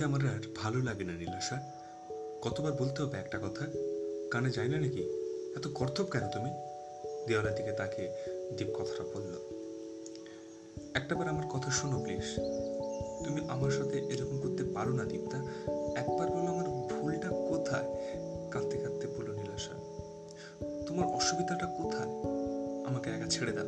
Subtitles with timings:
[0.00, 1.72] তোমাকে আমার আর ভালো লাগে না নীলাশা
[2.42, 3.66] কতবার বলতে হবে একটা কথা।
[4.30, 5.02] কানে যায় না নাকি?
[5.56, 6.50] এত কর্তব কেন তুমি?
[7.28, 8.12] দেওয়ালের দিকে তাকে
[8.58, 9.34] দীপ কথাটা বলল।
[10.94, 12.36] একটাবার আমার কথা শোনো, প্লিজ।
[13.26, 15.38] তুমি আমার সাথে এরকম করতে পারো না, দীপ্তা।
[15.96, 17.96] একবার বলো আমার ভুলটা কোথায়?
[18.50, 19.74] কাঁদতে কাঁদতে বলো নীলাশা
[20.86, 22.10] তোমার অসুবিধাটা কোথায়?
[22.86, 23.66] আমাকে একা ছেড়ে দাও।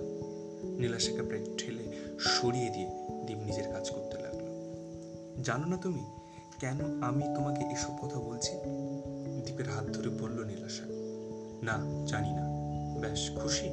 [0.62, 1.85] নীলাশাকে প্রায় ঠেলে
[2.19, 2.91] সরিয়ে দিয়ে
[3.27, 4.43] দীপ নিজের কাজ করতে লাগল।
[5.43, 6.22] জানো না তুমি
[6.62, 8.52] কেন আমি তোমাকে এসব কথা বলছি?
[9.47, 10.84] দীপের হাত ধরে বলল নীলাশা।
[11.62, 12.43] না, জানি না।
[13.01, 13.66] বেশ খুশি?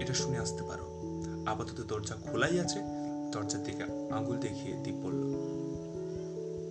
[0.00, 0.86] এটা শুনে আসতে পারো।
[1.46, 2.78] আপাতত দরজা খোলাই আছে।
[3.32, 5.34] দরজার দিকে আঙুল দেখিয়ে দীপ বলল,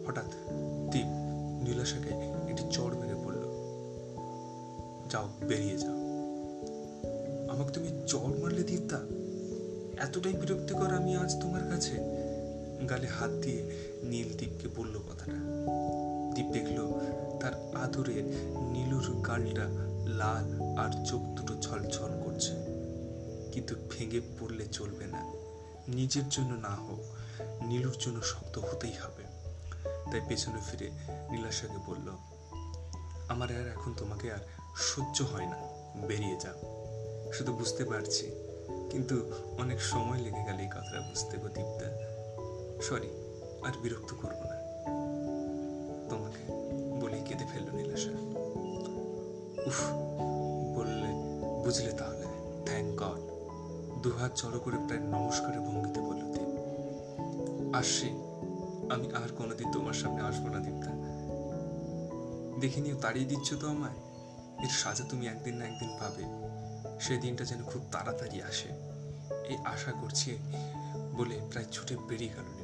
[0.07, 0.25] হঠাৎ
[0.91, 1.05] দীপ
[1.63, 2.15] নীলাশাকে
[2.49, 3.43] একটি চড় মেরে বলল,
[5.09, 5.95] যাও, বেরিয়ে যাও।
[7.49, 8.99] আমাকে তুমি চড় মারলে দীপদা?
[10.03, 12.21] এতটাই বিরক্তিকর আমি আজ তোমার কাছে?
[12.89, 15.37] গালে হাত দিয়ে নীল দীপকে বলল কথাটা।
[16.35, 16.99] দীপ দেখল
[17.39, 18.23] তার আদরের
[18.71, 19.65] নীলুর গালটা
[20.07, 22.53] লাল আর চোখ দুটো ছলছল করছে।
[23.51, 25.33] কিন্তু ভেঙে পড়লে চলবে না।
[25.87, 26.99] নিজের জন্য না হোক,
[27.63, 29.23] নীলুর জন্য শক্ত হতেই হবে।
[30.11, 30.91] তাই পেছনে ফিরে
[31.31, 32.07] নীলাশাকে বলল,
[33.29, 34.39] আমার আর এখন তোমাকে আর
[34.75, 35.57] সহ্য হয় না।
[36.07, 36.59] বেরিয়ে যাও।
[37.33, 38.31] শুধু বুঝতে পারছি,
[38.89, 41.89] কিন্তু অনেক সময় লেগে গেল এই কথাটা বুঝতে গো দীপদা।
[42.81, 43.07] সরি
[43.63, 44.57] আর বিরক্ত করব না।
[46.09, 46.43] তোমাকে
[47.01, 48.11] বলেই কেঁদে ফেলল নীলাশা।
[49.67, 49.91] উফ,
[50.77, 51.09] বললে,
[51.63, 52.25] বুঝলে তাহলে।
[52.65, 53.31] থ্যাংক গড
[54.01, 58.07] দুহাত জড়ো করে প্রায় নমস্কারের ভঙ্গিতে বলল, দীপ আসছি
[58.93, 60.91] আমি আর কোনোদিন তোমার সামনে আসব না দীপদা
[62.59, 63.93] দেখে নিয়ে তাড়িয়ে দিচ্ছ তো আমায়।
[64.63, 66.23] এর সাজা তুমি একদিন না একদিন পাবে।
[66.99, 68.69] সেই দিনটা যেন খুব তাড়াতাড়ি আসে।
[69.47, 70.37] এই আশা করছি
[71.17, 72.60] বলে প্রায় ছুটে বেরিয়ে গেল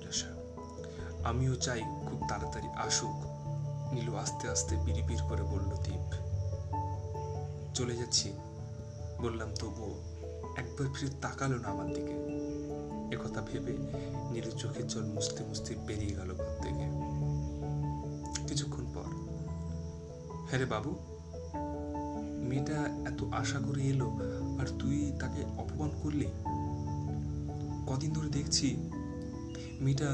[1.24, 3.26] আমিও চাই খুব তাড়াতাড়ি আসুক।
[3.94, 6.14] নীলু আস্তে আস্তে বিড়িবিড় করে বলল, দীপ,
[7.74, 8.34] চলে যাচ্ছি।
[9.22, 10.04] বললাম, তবুও
[10.58, 12.38] একবার ফিরে তাকালো না আমার দিকে।
[13.16, 13.78] একথা ভেবে
[14.32, 16.86] নীলু চোখের জল মুছতে মুছতে বেরিয়ে গেল ঘর থেকে।
[18.48, 19.28] কিছুক্ষণ পর
[20.50, 20.96] হ্যাঁ রে বাবু,
[22.50, 24.10] মেয়েটা এত আশা করে এলো
[24.60, 26.26] আর তুই তাকে অপমান করলি?
[27.88, 28.90] কদিন ধরে দেখছি
[29.82, 30.06] মেয়েটা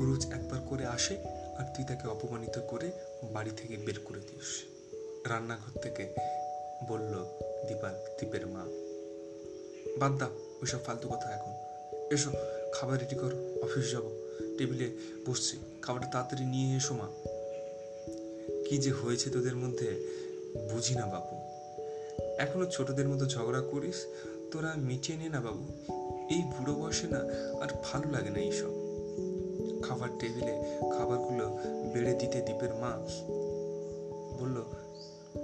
[0.00, 1.18] রোজ একবার করে আসে
[1.58, 2.90] আর তুই তাকে অপমানিত করে
[3.22, 4.64] বাড়ি থেকে বের করে দিস।
[5.28, 6.14] রান্নাঘর থেকে
[6.88, 7.26] বলল,
[7.68, 8.64] দীপাল, দীপের মা।
[9.98, 11.52] বাদ দাও, ওইসব ফালতু কথা এখন।
[12.10, 12.32] এসো,
[12.72, 13.30] খাবার রেডি কর
[13.62, 14.02] অফিস যাব।
[14.58, 14.90] টেবিলে
[15.26, 17.08] বসছি, খাবারটা তাড়াতাড়ি নিয়ে এসো মা।
[18.68, 19.88] কি যে হয়েছে তোদের মধ্যে,
[20.72, 21.36] বুঝি না বাবু
[22.38, 24.06] এখনও ছোটদের মতো ঝগড়া করিস,
[24.50, 25.64] তোরা মিটিয়ে নে না বাবু।
[26.30, 27.18] এই বুড়ো বয়সে না
[27.62, 28.79] আর ভালো লাগে না এইসব।
[29.90, 31.58] খাবার টেবিলে খাবারগুলো
[31.92, 32.90] বেড়ে দিতে দীপের মা
[34.40, 34.64] বলল,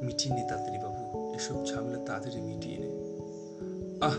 [0.02, 2.88] মিটিয়ে নে তাড়াতাড়ি বাবু, এসব ঝামেলা তাড়াতাড়ি মিটিয়ে নে।
[4.00, 4.14] আহ,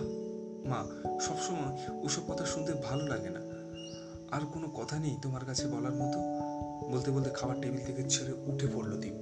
[0.67, 0.85] মা,
[1.19, 3.39] সবসময় ওসব কথা শুনতে ভালো লাগে না।
[4.31, 6.19] আর কোনো কথা নেই তোমার কাছে বলার মতো?
[6.91, 9.13] বলতে বলতে খাবার টেবিল থেকে ছেড়ে উঠে পড়ল দীপ।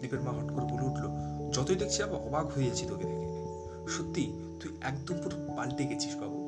[0.00, 1.08] দীপের মা হট করে বলে উঠল,
[1.52, 3.26] যতই দেখছি আবার অবাক হয়ে যাচ্ছি তোকে দেখে।
[3.88, 6.38] সত্যি, তুই একদম পুরো পাল্টে গেছিস বাবু।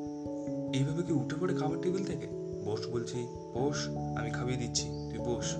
[0.73, 2.34] এইভাবে কি উঠে পড়ে খাবার টেবিল থেকে?
[2.65, 3.87] বস বলছি বস
[4.17, 5.55] আমি খাইয়ে দিচ্ছি, তুই বস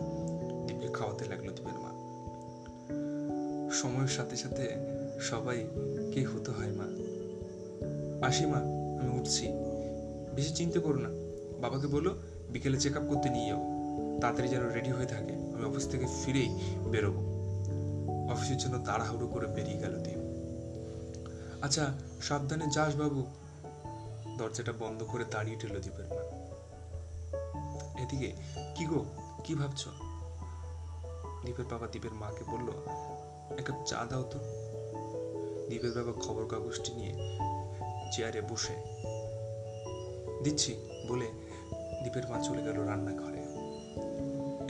[0.67, 1.91] দীপকে খাওয়াতে লাগল দীপের মা।
[3.71, 4.69] সময়ের সাথে সাথে
[5.21, 5.67] সবাই
[6.11, 6.87] কে হতে হয় মা?
[8.27, 8.57] আসি মা
[9.01, 9.47] আমি উঠছি।
[10.35, 11.09] বেশি চিন্তা করো না।
[11.61, 12.15] বাবাকে বলো,
[12.49, 13.59] বিকেলে চেক আপ করতে নিয়ে যাও
[14.21, 16.59] তাড়াতাড়ি যেন রেডি হয়ে থাকে, আমি অফিস থেকে ফিরেই
[16.91, 17.35] বেরোবো।
[18.31, 20.19] অফিসের জন্য তাড়াহুড়ো করে বেরিয়ে গেল দীপ।
[21.61, 23.25] আচ্ছা সাবধানে যাস বাবু।
[24.37, 26.34] দরজাটা বন্ধ করে দাঁড়িয়ে ঠেলো দীপের মা।
[28.03, 28.29] এদিকে,
[28.75, 29.05] কি গো,
[29.43, 29.87] কি ভাবছ?
[31.45, 32.69] দীপের বাবা দীপের মাকে বলল,
[33.57, 34.39] এক কাপ চা দাও তো।
[35.69, 37.13] দীপের বাবা খবর কাগজটি নিয়ে
[38.11, 38.75] চেয়ারে বসে,
[40.43, 40.75] দিচ্ছি।
[41.07, 41.27] বলে
[42.03, 43.41] দীপের মা চলে গেল রান্নাঘরে।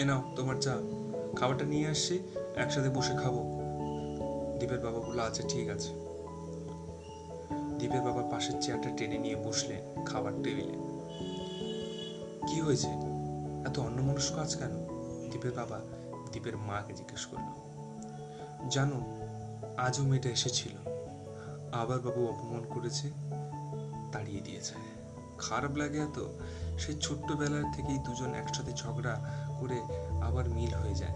[0.02, 0.74] এ নাও, তোমার চা,
[1.36, 2.20] খাবারটা নিয়ে আসছি,
[2.56, 3.36] একসাথে বসে খাব।
[4.60, 5.90] দীপের বাবা বলল আচ্ছা ঠিক আছে।
[7.80, 10.78] দীপের বাবা পাশের চেয়ারটা টেনে নিয়ে বসলেন খাবার টেবিলে।
[12.48, 13.15] কি হয়েছে?
[13.66, 14.88] এত অন্যমনস্ক আজ কেন?
[15.32, 15.82] দীপের বাবা
[16.32, 17.66] দীপের মাকে জিজ্ঞেস করল।
[18.70, 19.02] জানো,
[19.78, 20.72] আজও মেয়েটা এসেছিল।
[21.72, 23.10] আবার বাবু অপমান করেছে,
[24.12, 24.74] তাড়িয়ে দিয়েছে।
[25.38, 26.28] খারাপ লাগে এত,
[26.80, 29.22] সে ছোট্টবেলার থেকেই দুজন একসাথে ঝগড়া
[29.60, 29.82] করে
[30.22, 31.14] আবার মিল হয়ে যায়।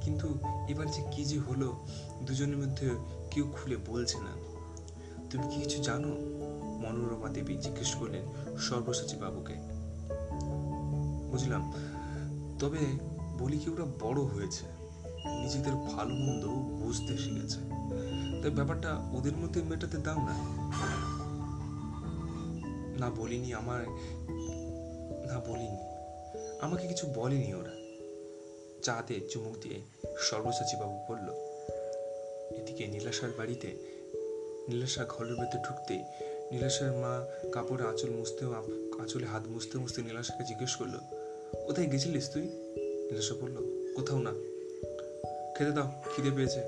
[0.00, 0.38] কিন্তু
[0.68, 1.86] এবার যে কি যে হলো,
[2.22, 2.90] দুজনের মধ্যে
[3.30, 4.30] কেউ খুলে বলছে না।
[5.30, 6.08] তুমি কি কিছু জানো?
[6.78, 9.73] মনোরমা দেবী জিজ্ঞেস করলেন সর্বসাচী বাবুকে।
[11.34, 11.62] বুঝলাম।
[12.58, 12.78] তবে
[13.38, 14.64] বলি কি, ওরা বড় হয়েছে।
[15.42, 16.44] নিজেদের ভালো মন্দ
[16.82, 17.60] বুঝতে শিখেছে।
[18.42, 20.34] তাই ব্যাপারটা ওদের মধ্যে মেটাতে দাও না।
[23.00, 23.82] না বলিনি আমার
[25.26, 25.82] না বলিনি।
[26.60, 27.74] আমাকে কিছু বলেনি ওরা।
[28.82, 29.78] চাতে চুমুক দিয়ে
[30.18, 31.28] সর্বসাচী বাবু বলল,
[32.56, 33.68] এদিকে নীলাশার বাড়িতে
[34.68, 36.02] নীলাশা ঘরের ভেতর ঢুকতেই
[36.52, 37.12] নীলাশার মা
[37.52, 38.44] কাপড়ে আঁচল মুছতে
[39.02, 41.23] আঁচলে হাত মুছতে মুছতে নীলাশাকে জিজ্ঞেস করল
[41.66, 42.42] কোথায় গেছিলিস তুই?
[42.42, 43.56] নীলাশা বলল।
[43.94, 44.30] কোথাও না।
[45.56, 46.62] খেতে দাও, খিদে পেয়েছে।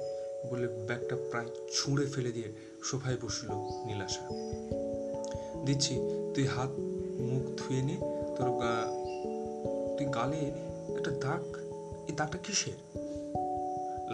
[0.50, 2.53] বলে ব্যাগটা প্রায় ছুঁড়ে ফেলে দিয়ে
[2.83, 3.49] সোফায় বসল
[3.87, 4.29] নীলাশা।
[5.65, 5.99] দিচ্ছি,
[6.35, 6.71] তুই হাত,
[7.21, 7.97] মুখ ধুয়ে নে।
[8.37, 8.87] তোর গা,
[9.99, 10.37] তুই গালে
[10.97, 11.56] একটা দাগ?
[12.09, 12.73] এই দাগটা কিসের?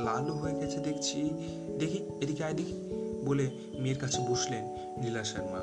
[0.04, 1.30] লালও হয়ে গেছে দেখছি।
[1.78, 2.88] দেখি, এদিকে আয় দেখি।
[3.24, 4.64] বলে মেয়ের কাছে বসলেন
[5.02, 5.60] নীলাশার মা।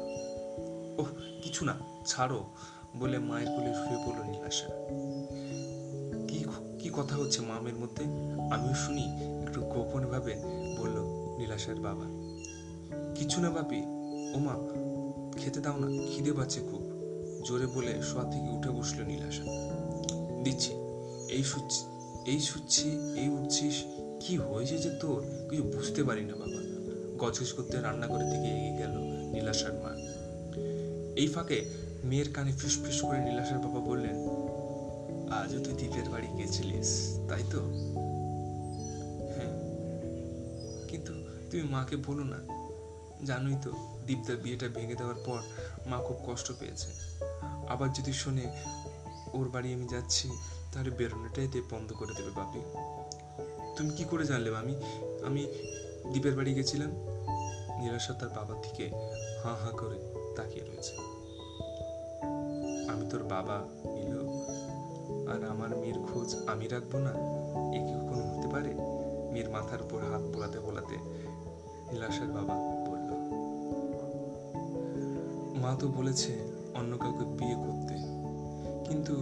[1.01, 1.07] ওহ,
[1.41, 1.73] কিছু না,
[2.05, 2.43] ছাড়ো।
[2.95, 4.67] বলে মায়ের কোলে শুয়ে পড়ল নীলাশা
[6.27, 6.45] কি
[6.79, 8.03] কি কথা হচ্ছে মামের মধ্যে?
[8.53, 9.03] আমিও শুনি,
[9.47, 10.35] একটু গোপন ভাবে
[10.77, 10.97] বলল
[11.37, 12.05] নীলাশার বাবা।
[13.15, 13.81] কিছু না বাপি
[14.33, 14.55] ওমা,
[15.37, 16.81] খেতে দাও না, খিদে পাচ্ছে খুব।
[17.45, 19.43] জোরে বলে শোয়া থেকে উঠে বসল নীলাশা
[20.43, 20.71] দিচ্ছি।
[21.29, 21.85] এই শুচ্ছি
[22.25, 23.83] এই শুচ্ছি, এই উঠছিস?
[24.19, 25.47] কি হয়েছে যে তোর?
[25.49, 26.59] কিছু বুঝতে পারি না বাবা।
[27.17, 28.91] গজগজ করতে রান্নাঘরে থেকে এগিয়ে গেল
[29.31, 29.91] নীলাশার মা।
[31.15, 34.15] এই ফাঁকে মেয়ের কানে ফিস ফিস করে নীলাশার বাবা বললেন,
[35.31, 37.59] আজও তুই দ্বীপের বাড়ি গেছিলিস, তাই তো?
[39.35, 39.53] হ্যাঁ
[40.87, 41.13] কিন্তু
[41.51, 42.37] তুমি মাকে বলো না।
[43.25, 43.71] জানোই তো,
[44.07, 45.41] দীপদার বিয়েটা ভেঙে দেওয়ার পর
[45.87, 46.87] মা খুব কষ্ট পেয়েছে।
[47.67, 48.51] আবার যদি শোনে,
[49.33, 50.29] ওর বাড়ি আমি যাচ্ছি,
[50.73, 52.59] তাহলে বেরোনোটাই দেব বন্ধ করে দেবে বাপি।
[53.77, 54.75] তুমি কি করে জানলে আমি
[55.23, 55.47] আমি
[56.09, 56.89] দ্বীপের বাড়ি গেছিলাম?
[57.79, 58.89] নিরাশা তার বাবার দিকে
[59.43, 61.18] হাঁ হাঁ করে তাকিয়ে রয়েছে।
[62.93, 64.15] আমি তোর বাবা নিল
[65.31, 67.11] আর আমার মেয়ের খোঁজ আমি রাখব না?
[67.75, 68.71] এ কি কখনো হতে পারে?
[69.31, 70.97] মেয়ের মাথার উপর হাত বোলাতে বোলাতে
[71.91, 72.55] নীলাশার বাবা
[72.87, 73.09] বলল,
[75.61, 76.31] মা তো বলেছে
[76.75, 77.95] অন্য কাউকে বিয়ে করতে।
[78.89, 79.15] কিন্তু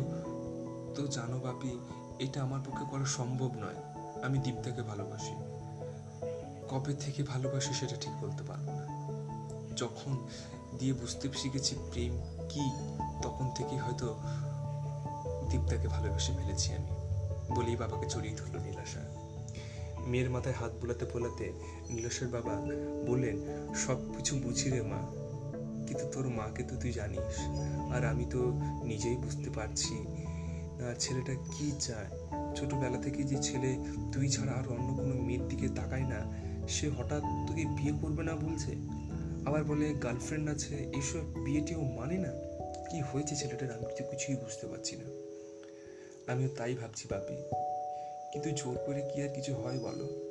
[0.95, 1.79] তো জানো বাপি,
[2.19, 3.79] এটা আমার পক্ষে করা সম্ভব নয়।
[4.23, 5.33] আমি দীপ্তাকে ভালোবাসি।
[6.69, 8.85] কবে থেকে ভালোবাসি সেটা ঠিক বলতে পারব না।
[9.75, 10.17] যখন
[10.79, 12.13] দিয়ে বুঝতে শিখেছি প্রেম
[12.49, 12.71] কি
[13.21, 14.19] তখন থেকে হয়তো
[15.49, 16.91] দীপ্তাকে ভালোবেসে ফেলেছি আমি।
[17.55, 18.99] বলেই বাবাকে চড়িয়ে ধরলো নীলাশা।
[20.07, 21.53] মেয়ের মাথায় হাত বোলাতে বোলাতে
[21.89, 22.61] নীলাশার বাবা
[23.07, 23.37] বললেন,
[23.75, 25.01] সব কিছু বুঝি রে মা,
[25.87, 27.39] কিন্তু তোর মাকে তো তুই জানিস।
[27.91, 28.51] আর আমি তো
[28.83, 29.93] নিজেই বুঝতে পারছি
[30.79, 32.05] না ছেলেটা কি চায়।
[32.55, 33.77] ছোটবেলা থেকে যে ছেলে
[34.13, 36.19] তুই ছাড়া আর অন্য কোনো মেয়ের দিকে তাকায় না,
[36.67, 38.71] সে হঠাৎ তোকে বিয়ে করবে না বলছে?
[39.45, 42.46] আবার বলে, গার্লফ্রেন্ড আছে, এসব বিয়েটিও মানে না?
[42.89, 45.27] কি হয়েছে ছেলেটার আমি তো কিছুই বুঝতে পারছি না।
[46.33, 47.35] আমিও তাই ভাবছি বাপি।
[48.31, 50.27] কিন্তু জোর করে কি আর কিছু হয় বলো?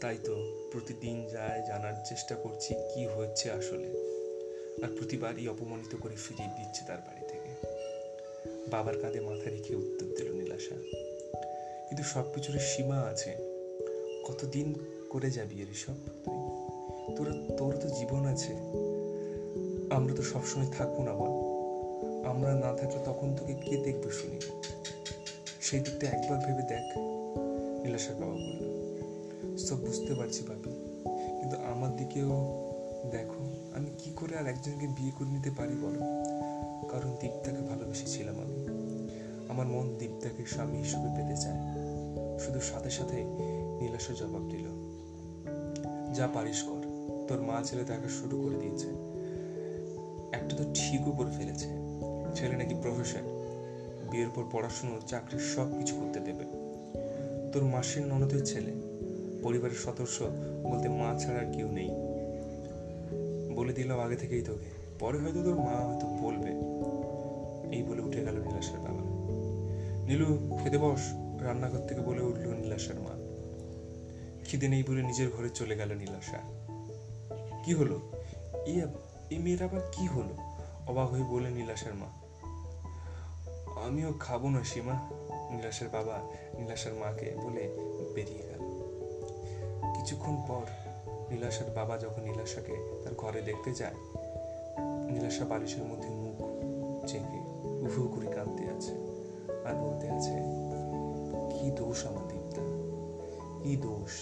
[0.00, 0.34] তাই তো
[0.72, 4.10] প্রতিদিন যায় জানার চেষ্টা করছি কি হচ্ছে আসলে।
[4.82, 7.66] আর প্রতিবারই অপমানিত করে ফিরিয়ে দিচ্ছে তার বাড়ি থেকে।
[8.70, 10.74] বাবার কাঁধে মাথা রেখে উত্তর দিল নীলাশা।
[11.88, 13.34] কিন্তু সব কিছুর সীমা আছে।
[14.24, 14.74] কতদিন
[15.10, 15.94] করে যাবি এর সব
[17.16, 18.52] তোরা তোর তো জীবন আছে।
[19.94, 21.49] আমরা তো সবসময় থাকব না বল।
[22.24, 24.40] আমরা না থাকলে তখন তোকে কে দেখবে শুনি?
[25.60, 26.98] সেই দিকটা একবার ভেবে দেখ,
[27.84, 28.60] নীলাশার বাবা বলল।
[29.58, 30.70] সব বুঝতে পারছি বাপি
[31.40, 32.32] কিন্তু আমার দিকেও
[33.10, 33.44] দেখো,
[33.76, 36.00] আমি কি করে আর একজনকে বিয়ে করে নিতে পারি বলো?
[36.88, 38.66] কারণ দীপ্তাকে ভালোবেসেছিলাম আমি।
[39.48, 41.60] আমার মন দীপ্তাকে স্বামী হিসেবে পেতে চায়।
[42.38, 43.24] শুধু সাথে সাথে
[43.80, 44.66] নীলাশা জবাব দিল,
[46.12, 46.80] যা পারিস কর।
[47.28, 48.88] তোর মা ছেলে দেখা শুরু করে দিয়েছে।
[50.32, 51.79] একটা তো ঠিকও করে ফেলেছে।
[52.34, 53.22] ছেলে নাকি প্রফেসর
[54.10, 56.44] বিয়ের পর পড়াশুনো চাকরি সব কিছু করতে দেবে।
[57.52, 58.72] তোর মাসির ননদের ছেলে,
[59.42, 60.24] পরিবারের সদস্য
[60.62, 61.90] বলতে মা ছাড়া আর কেউ নেই।
[63.54, 66.50] বলে দিলাম আগে থেকেই তোকে, পরে হয়তো তোর মা হয়তো বলবে।
[67.76, 69.00] এই বলে উঠে গেল নীলাশার বাবা।
[70.06, 71.00] নীলু, খেতে বস,
[71.40, 73.10] রান্নাঘর থেকে বলে উঠল নীলাশার মা।
[74.44, 76.38] খিদে নেই বলে নিজের ঘরে চলে গেল নীলাশা।
[77.64, 78.00] কি হলো?
[79.30, 80.49] এই মেয়ের আবার কি হলো?
[80.90, 82.08] অবাক হয়ে বলে নীলাশার মা
[83.86, 84.96] আমিও খাব না সীমা,
[85.50, 86.16] নীলাশার বাবা
[86.58, 87.64] নীলাশার মাকে বলে
[88.14, 88.62] বেরিয়ে গেল।
[89.96, 90.64] কিছুক্ষণ পর
[91.30, 93.98] নীলাশার বাবা যখন নীলাশাকে তার ঘরে দেখতে যায়,
[95.12, 96.36] নীলাশা বালিশের মধ্যে মুখ
[97.08, 97.40] চেঁকে
[97.84, 98.94] উহু করে কাঁদতে আছে
[99.66, 100.34] আর বলতে আছে,
[101.54, 102.62] কি দোষ আমার দীপ্তা,
[103.62, 104.12] কি দোষ?